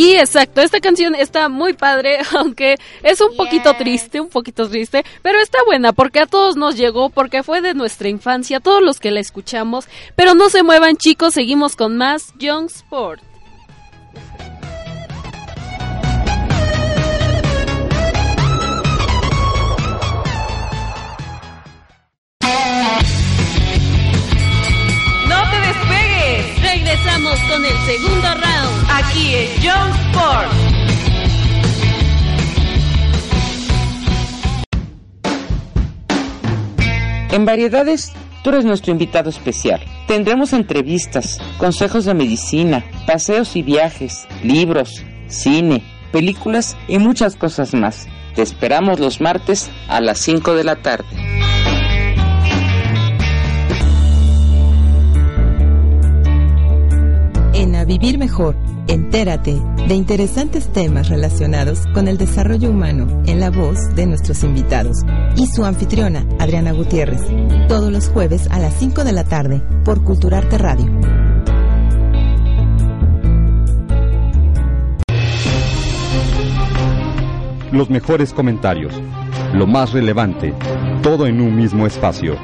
[0.00, 5.04] Y exacto, esta canción está muy padre, aunque es un poquito triste, un poquito triste,
[5.20, 8.98] pero está buena porque a todos nos llegó, porque fue de nuestra infancia, todos los
[8.98, 9.88] que la escuchamos.
[10.16, 13.29] Pero no se muevan chicos, seguimos con más Young Sport.
[27.22, 28.90] Con el segundo round.
[28.90, 30.52] Aquí en Young Sport.
[37.30, 38.12] En Variedades,
[38.42, 39.82] tú eres nuestro invitado especial.
[40.08, 48.08] Tendremos entrevistas, consejos de medicina, paseos y viajes, libros, cine, películas y muchas cosas más.
[48.34, 51.06] Te esperamos los martes a las 5 de la tarde.
[57.60, 58.56] En vivir mejor.
[58.88, 64.96] Entérate de interesantes temas relacionados con el desarrollo humano en la voz de nuestros invitados
[65.36, 67.20] y su anfitriona, Adriana Gutiérrez,
[67.68, 70.86] todos los jueves a las 5 de la tarde por Culturarte Radio.
[77.72, 78.94] Los mejores comentarios,
[79.52, 80.54] lo más relevante,
[81.02, 82.36] todo en un mismo espacio.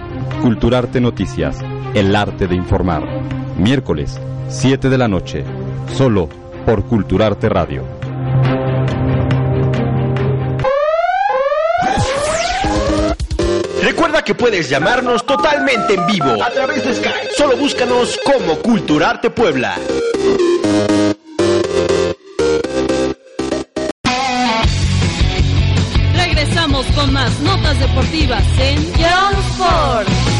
[0.42, 1.56] Culturarte Noticias,
[1.94, 3.02] el arte de informar.
[3.56, 5.44] Miércoles, 7 de la noche,
[5.94, 6.28] solo
[6.64, 7.84] por Culturarte Radio.
[13.82, 17.28] Recuerda que puedes llamarnos totalmente en vivo a través de Skype.
[17.36, 19.76] Solo búscanos como Culturarte Puebla.
[26.14, 30.35] Regresamos con más notas deportivas en Young Sport.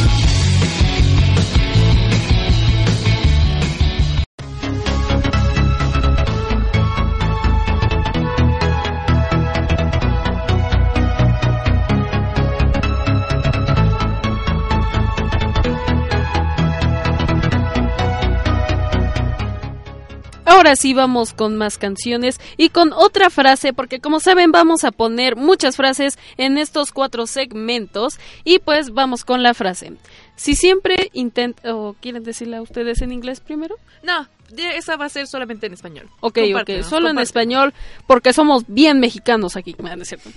[20.57, 24.91] Ahora sí vamos con más canciones y con otra frase, porque como saben vamos a
[24.91, 29.93] poner muchas frases en estos cuatro segmentos y pues vamos con la frase.
[30.35, 31.75] Si siempre intenta...
[31.75, 33.77] ¿O quieren decirla ustedes en inglés primero?
[34.03, 34.27] No,
[34.57, 36.09] esa va a ser solamente en español.
[36.21, 37.75] Ok, ok, Compártenos, solo en español,
[38.07, 39.77] porque somos bien mexicanos aquí.
[39.79, 40.31] No es cierto.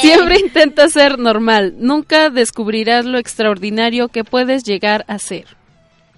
[0.00, 5.56] Siempre intenta ser normal, nunca descubrirás lo extraordinario que puedes llegar a ser.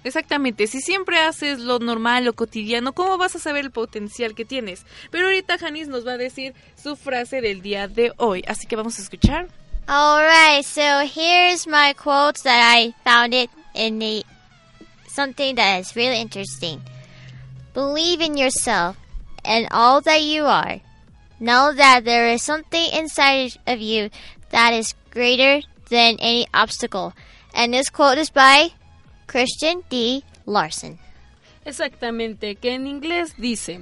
[0.03, 4.45] Exactamente, si siempre haces lo normal, lo cotidiano, ¿cómo vas a saber el potencial que
[4.45, 4.85] tienes?
[5.11, 8.77] Pero ahorita Janis nos va a decir su frase del día de hoy, así que
[8.77, 9.49] vamos a escuchar.
[9.89, 14.23] Alright, so here's my quotes that I found it in the
[15.07, 16.81] something that is really interesting.
[17.73, 18.95] Believe in yourself
[19.43, 20.79] and all that you are.
[21.39, 24.09] Know that there is something inside of you
[24.51, 27.13] that is greater than any obstacle.
[27.53, 28.73] And this quote is by
[29.31, 30.23] Christian D.
[30.45, 30.97] Larson.
[31.63, 33.81] Exactamente, que en inglés dice...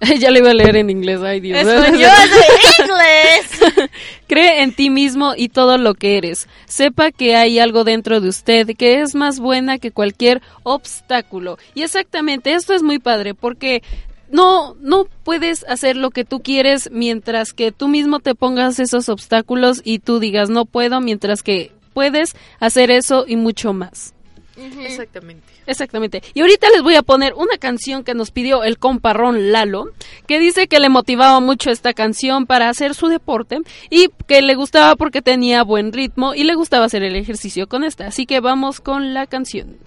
[0.18, 1.60] ya le iba a leer en inglés, ay Dios.
[1.60, 3.90] Español de inglés.
[4.26, 6.48] Cree en ti mismo y todo lo que eres.
[6.66, 11.58] Sepa que hay algo dentro de usted que es más buena que cualquier obstáculo.
[11.74, 13.82] Y exactamente, esto es muy padre porque
[14.30, 19.10] no, no puedes hacer lo que tú quieres mientras que tú mismo te pongas esos
[19.10, 24.14] obstáculos y tú digas no puedo, mientras que puedes hacer eso y mucho más.
[24.56, 25.42] Exactamente.
[25.66, 26.22] Exactamente.
[26.34, 29.90] Y ahorita les voy a poner una canción que nos pidió el comparrón Lalo,
[30.26, 34.54] que dice que le motivaba mucho esta canción para hacer su deporte y que le
[34.54, 38.06] gustaba porque tenía buen ritmo y le gustaba hacer el ejercicio con esta.
[38.06, 39.78] Así que vamos con la canción.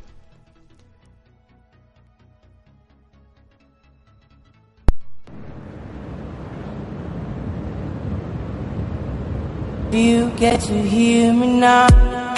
[9.91, 12.33] You get to hear me now.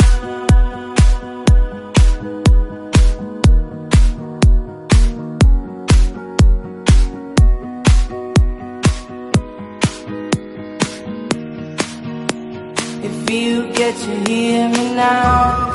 [13.35, 15.71] You get to hear me now.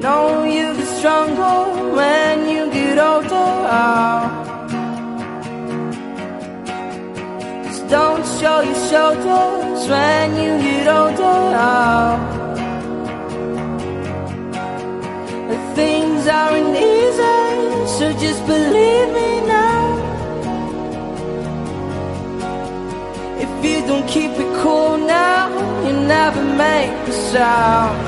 [0.00, 4.39] know you get stronger when you get older.
[7.90, 12.18] Don't show your shoulders when you get older.
[15.50, 19.82] The things aren't easy, so just believe me now.
[23.44, 25.48] If you don't keep it cool now,
[25.84, 27.98] you never make a sound.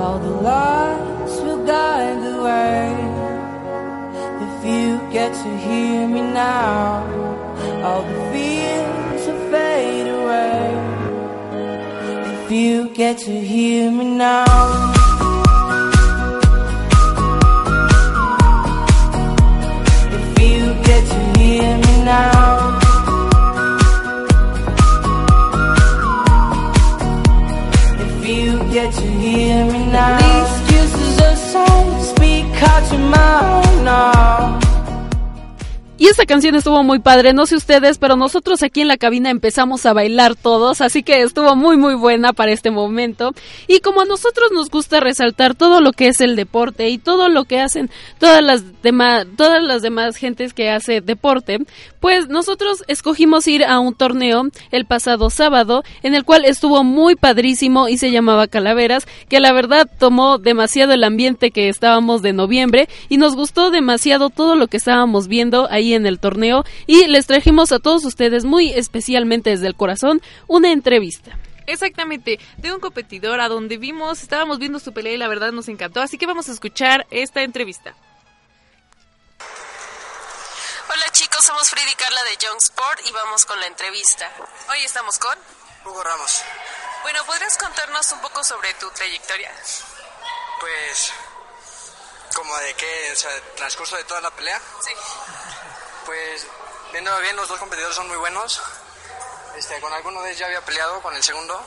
[0.00, 3.11] All the lights will guide the way.
[4.64, 7.02] If you get to hear me now,
[7.82, 10.70] all the fears will fade away.
[12.44, 14.44] If you get to hear me now.
[20.14, 22.78] If you get to hear me now.
[27.98, 30.18] If you get to hear me now.
[30.22, 34.11] These excuses aside, speak out your mind now.
[36.02, 39.30] Y esta canción estuvo muy padre, no sé ustedes, pero nosotros aquí en la cabina
[39.30, 43.30] empezamos a bailar todos, así que estuvo muy muy buena para este momento.
[43.68, 47.28] Y como a nosotros nos gusta resaltar todo lo que es el deporte y todo
[47.28, 47.88] lo que hacen
[48.18, 51.58] todas las demás todas las demás gentes que hace deporte,
[52.00, 57.14] pues nosotros escogimos ir a un torneo el pasado sábado en el cual estuvo muy
[57.14, 62.32] padrísimo y se llamaba Calaveras, que la verdad tomó demasiado el ambiente que estábamos de
[62.32, 67.06] noviembre y nos gustó demasiado todo lo que estábamos viendo ahí en el torneo y
[67.06, 71.38] les trajimos a todos ustedes muy especialmente desde el corazón una entrevista.
[71.66, 75.68] Exactamente, de un competidor a donde vimos, estábamos viendo su pelea y la verdad nos
[75.68, 77.94] encantó, así que vamos a escuchar esta entrevista.
[80.88, 84.30] Hola chicos, somos Frida y Carla de Young Sport y vamos con la entrevista.
[84.70, 85.38] Hoy estamos con
[85.86, 86.42] Hugo Ramos.
[87.02, 89.50] Bueno, ¿podrías contarnos un poco sobre tu trayectoria?
[90.60, 91.12] Pues,
[92.34, 94.60] como de qué, o sea, transcurso de toda la pelea.
[94.80, 94.92] Sí.
[96.04, 96.46] Pues,
[96.92, 98.60] viendo bien, los dos competidores son muy buenos.
[99.56, 101.64] Este, con alguno de ellos ya había peleado, con el segundo.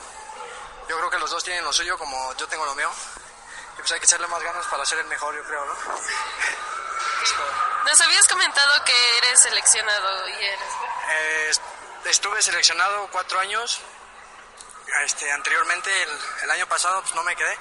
[0.88, 2.90] Yo creo que los dos tienen lo suyo, como yo tengo lo mío.
[3.74, 5.76] Y pues hay que echarle más ganas para ser el mejor, yo creo, ¿no?
[7.86, 10.60] Nos habías comentado que eres seleccionado y eres...
[11.10, 11.52] Eh,
[12.06, 13.80] estuve seleccionado cuatro años.
[15.04, 16.10] Este, anteriormente, el,
[16.44, 17.58] el año pasado, pues no me quedé,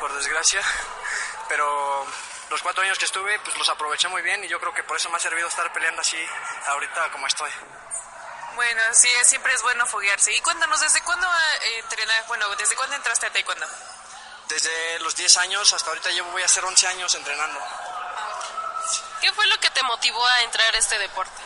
[0.00, 0.60] por desgracia.
[1.48, 2.06] Pero
[2.50, 4.96] los cuatro años que estuve, pues los aproveché muy bien y yo creo que por
[4.96, 6.18] eso me ha servido estar peleando así
[6.66, 7.50] ahorita como estoy.
[8.54, 10.32] Bueno, sí, siempre es bueno foguearse.
[10.32, 12.26] Y cuéntanos, ¿desde cuándo eh, entrenas?
[12.28, 13.66] Bueno, ¿desde cuándo entraste a taekwondo?
[14.48, 17.60] Desde los 10 años hasta ahorita llevo, voy a hacer 11 años entrenando.
[19.20, 21.42] ¿Qué fue lo que te motivó a entrar a este deporte?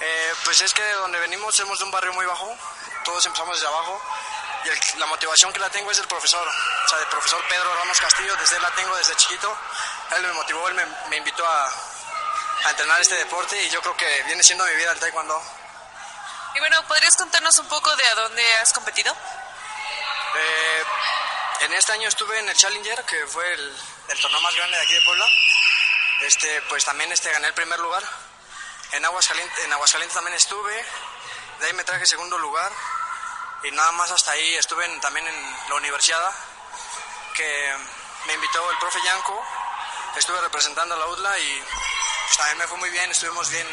[0.00, 2.56] Eh, pues es que de donde venimos somos de un barrio muy bajo,
[3.04, 4.02] todos empezamos desde abajo
[4.66, 7.74] y el- la motivación que la tengo es del profesor, o sea, del profesor Pedro
[7.74, 9.56] Ramos Castillo, desde él la tengo desde chiquito,
[10.16, 11.70] él me motivó, él me, me invitó a,
[12.64, 15.40] a entrenar este deporte y yo creo que viene siendo mi vida el taekwondo.
[16.54, 19.14] Y bueno, ¿podrías contarnos un poco de a dónde has competido?
[20.36, 20.84] Eh,
[21.60, 23.76] en este año estuve en el Challenger, que fue el,
[24.08, 25.26] el torneo más grande de aquí de Puebla.
[26.22, 28.02] Este, pues también este, gané el primer lugar.
[28.92, 30.84] En Aguascalientes, en Aguascalientes también estuve.
[31.60, 32.70] De ahí me traje segundo lugar.
[33.66, 36.32] Y nada más hasta ahí estuve en- también en la universidad,
[37.34, 37.76] que
[38.26, 39.44] me invitó el profe Yanko.
[40.16, 41.62] Estuve representando a la UDLA y
[42.26, 43.66] pues, también me fue muy bien, estuvimos bien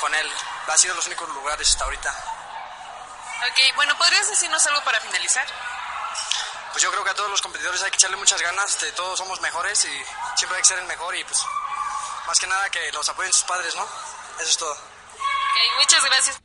[0.00, 0.32] con él.
[0.66, 2.10] Ha sido los únicos lugares hasta ahorita.
[3.48, 5.46] Ok, bueno, ¿podrías decirnos algo para finalizar?
[6.72, 9.40] Pues yo creo que a todos los competidores hay que echarle muchas ganas, todos somos
[9.40, 10.04] mejores y
[10.36, 11.42] siempre hay que ser el mejor y pues
[12.26, 13.86] más que nada que los apoyen sus padres, ¿no?
[14.40, 14.72] Eso es todo.
[14.72, 16.40] Ok, muchas gracias.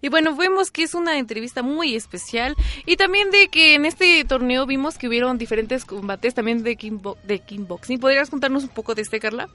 [0.00, 4.24] Y bueno, vemos que es una entrevista muy especial y también de que en este
[4.24, 7.98] torneo vimos que hubieron diferentes combates también de, kickbo- de kickboxing.
[7.98, 9.48] ¿Podrías contarnos un poco de este, Carla?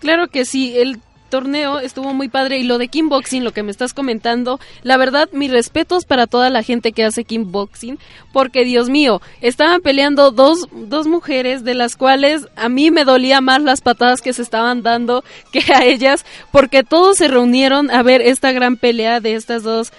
[0.00, 1.00] Claro que sí, el
[1.34, 2.58] torneo estuvo muy padre.
[2.58, 6.48] Y lo de kickboxing, lo que me estás comentando, la verdad, mis respetos para toda
[6.48, 7.98] la gente que hace kickboxing,
[8.32, 13.40] porque Dios mío, estaban peleando dos, dos mujeres de las cuales a mí me dolía
[13.40, 18.04] más las patadas que se estaban dando que a ellas, porque todos se reunieron a
[18.04, 19.92] ver esta gran pelea de estas dos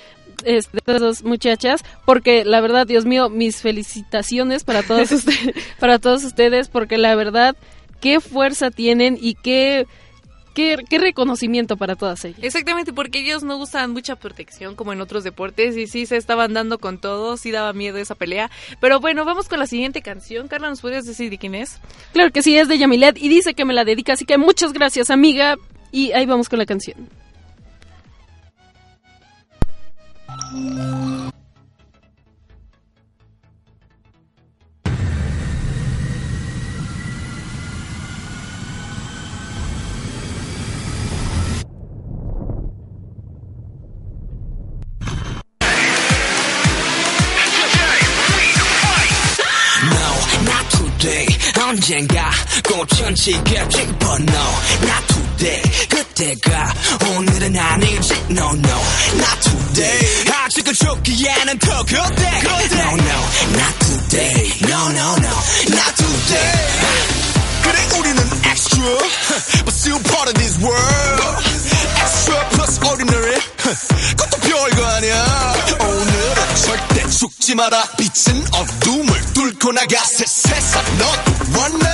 [0.46, 5.98] este, estas dos muchachas porque la verdad Dios mío mis felicitaciones para todos ustedes para
[5.98, 7.56] todos ustedes porque la verdad
[8.02, 9.88] qué fuerza tienen y qué
[10.56, 15.01] qué, qué reconocimiento para todas ellas Exactamente, porque ellos no usan mucha protección como en
[15.01, 18.49] otros deportes y sí se estaban dando con todo, sí daba miedo esa pelea.
[18.80, 20.47] Pero bueno, vamos con la siguiente canción.
[20.47, 21.80] Carla, ¿nos podrías decir de quién es?
[22.14, 24.72] claro que sí es de Yamilet y dice que me la dedica así que muchas
[24.72, 25.58] gracias amiga
[25.91, 27.10] y ahí vamos con la canción
[51.64, 52.31] 언젠가
[52.66, 54.45] 꽃은 지겠지, but no,
[54.83, 55.62] not today.
[55.89, 56.72] 그때가
[57.16, 58.81] 오늘은 아니지, no, no,
[59.14, 60.31] not today.
[60.45, 63.18] 아직은 죽기에는 더 그때, no, no,
[63.55, 64.53] not today.
[64.62, 65.35] No, no, no,
[65.68, 66.53] not today.
[67.62, 68.99] 그래 우리는 extra,
[69.64, 71.45] but still part of this world.
[72.01, 73.39] Extra plus ordinary,
[74.16, 75.55] 그것도 별거 아니야.
[76.56, 77.84] 절대 죽지 마라.
[77.97, 81.85] 빛은 어둠을 뚫고 나가 새 세상 너도 원해,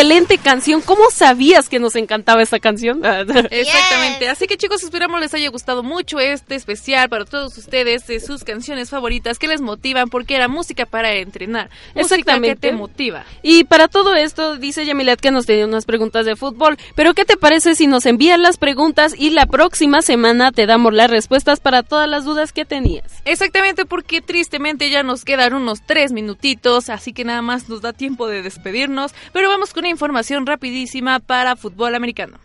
[0.00, 0.80] excelente canción.
[0.80, 3.02] ¿Cómo sabías que nos encantaba esta canción?
[3.50, 4.28] Exactamente.
[4.28, 8.42] Así que chicos, esperamos les haya gustado mucho este especial para todos ustedes de sus
[8.42, 11.68] canciones favoritas que les motivan porque era música para entrenar.
[11.94, 12.48] Música Exactamente.
[12.48, 13.26] que te motiva.
[13.42, 16.78] Y para todo esto, dice Yamilet que nos tenía unas preguntas de fútbol.
[16.94, 20.94] Pero ¿qué te parece si nos envían las preguntas y la próxima semana te damos
[20.94, 23.04] las respuestas para todas las dudas que tenías?
[23.26, 27.92] Exactamente, porque tristemente ya nos quedan unos tres minutitos, así que nada más nos da
[27.92, 29.12] tiempo de despedirnos.
[29.34, 32.38] Pero vamos con información rapidísima para fútbol americano.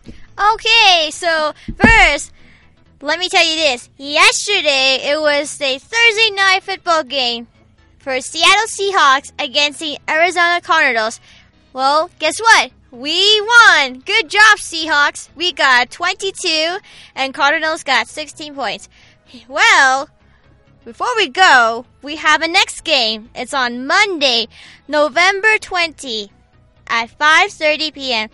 [0.54, 2.32] Okay, so first,
[3.00, 3.88] let me tell you this.
[3.96, 7.46] Yesterday, it was a Thursday night football game
[7.98, 11.20] for Seattle Seahawks against the Arizona Cardinals.
[11.72, 12.70] Well, guess what?
[12.90, 14.00] We won.
[14.00, 15.28] Good job, Seahawks.
[15.34, 16.78] We got 22
[17.14, 18.88] and Cardinals got 16 points.
[19.48, 20.08] Well,
[20.84, 23.28] before we go, we have a next game.
[23.34, 24.46] It's on Monday,
[24.86, 26.30] November 20
[26.88, 28.30] at 5:30 p.m.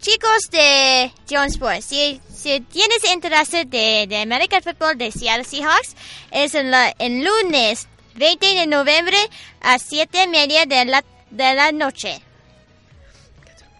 [0.00, 5.94] Chicos de Jones Sports, si, si tienes interés de, de American Football de Seattle Seahawks,
[6.30, 9.18] es en, la, en lunes 20 de noviembre
[9.60, 12.22] a 7 y media de la, de la noche.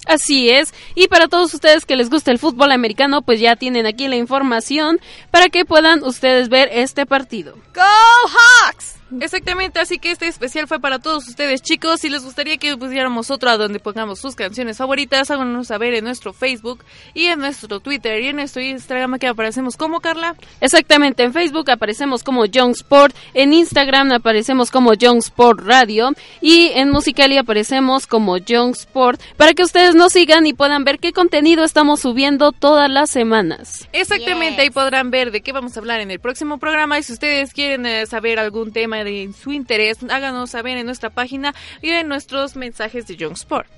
[0.07, 0.75] Así es.
[0.95, 4.17] Y para todos ustedes que les gusta el fútbol americano, pues ya tienen aquí la
[4.17, 7.55] información para que puedan ustedes ver este partido.
[7.75, 9.00] ¡Go Hawks!
[9.21, 12.01] Exactamente, así que este especial fue para todos ustedes chicos.
[12.01, 16.05] Si les gustaría que pusiéramos otro a donde pongamos sus canciones favoritas, háganos saber en
[16.05, 16.85] nuestro Facebook
[17.15, 20.37] y en nuestro Twitter y en nuestro Instagram que aparecemos como Carla.
[20.61, 26.69] Exactamente, en Facebook aparecemos como Young Sport, en Instagram aparecemos como Young Sport Radio y
[26.75, 31.13] en Musicali aparecemos como Young Sport para que ustedes nos sigan y puedan ver qué
[31.13, 33.89] contenido estamos subiendo todas las semanas.
[33.93, 37.13] Exactamente, ahí podrán ver de qué vamos a hablar en el próximo programa y si
[37.13, 41.91] ustedes quieren eh, saber algún tema de su interés, háganos saber en nuestra página y
[41.91, 43.69] en nuestros mensajes de Young Sport.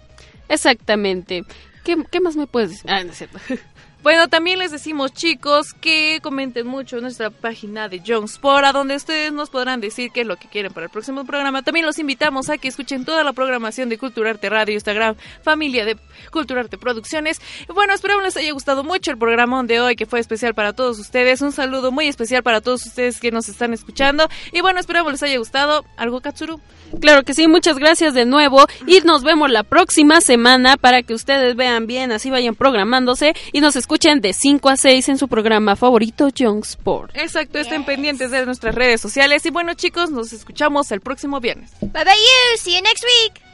[0.49, 1.45] Exactamente.
[1.85, 2.91] ¿Qué, qué más me puedes decir?
[2.91, 3.39] Ah, no es cierto.
[4.03, 8.97] Bueno, también les decimos chicos que comenten mucho nuestra página de Young Sport, a donde
[8.97, 11.63] ustedes nos podrán decir qué es lo que quieren para el próximo programa.
[11.63, 15.97] También los invitamos a que escuchen toda la programación de Culturarte Radio, Instagram, familia de
[16.33, 17.41] Culturarte Producciones.
[17.69, 20.73] Y bueno, esperamos les haya gustado mucho el programa de hoy, que fue especial para
[20.73, 21.41] todos ustedes.
[21.41, 24.29] Un saludo muy especial para todos ustedes que nos están escuchando.
[24.51, 25.85] Y bueno, esperamos les haya gustado.
[25.97, 26.61] ¿Algo, Katsuru?
[27.01, 31.15] Claro que sí, muchas gracias de nuevo y nos vemos la próxima semana para que
[31.15, 35.29] ustedes vean bien, así vayan programándose y nos escuchen de 5 a 6 en su
[35.29, 37.15] programa favorito Young Sport.
[37.15, 41.71] Exacto, estén pendientes de nuestras redes sociales y bueno chicos, nos escuchamos el próximo viernes.
[41.81, 42.59] Bye bye you.
[42.59, 43.52] See you next week.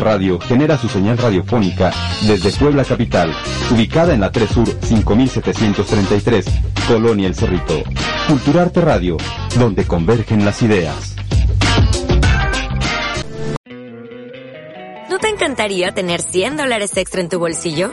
[0.00, 1.92] Radio genera su señal radiofónica
[2.22, 3.32] desde Puebla Capital,
[3.70, 6.46] ubicada en la 3 Sur 5733,
[6.88, 7.82] Colonia El Cerrito.
[8.26, 9.16] Culturarte Radio,
[9.58, 11.14] donde convergen las ideas.
[15.08, 17.92] ¿No te encantaría tener 100 dólares extra en tu bolsillo?